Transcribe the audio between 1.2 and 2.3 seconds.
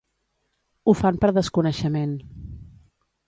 per desconeixement.